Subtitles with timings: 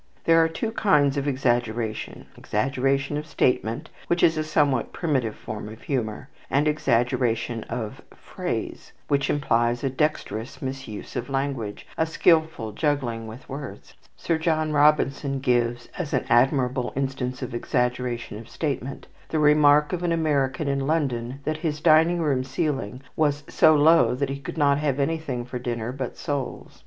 [0.23, 5.69] There are two kinds of exaggeration; exaggeration of statement, which is a somewhat primitive form
[5.69, 12.71] of humour, and exaggeration of phrase, which implies a dexterous misuse of language, a skilful
[12.71, 13.93] juggling with words.
[14.17, 20.01] Sir John Robinson gives, as an admirable instance of exaggeration of statement, the remark of
[20.01, 24.57] an American in London that his dining room ceiling was so low that he could
[24.57, 26.79] not have anything for dinner but soles.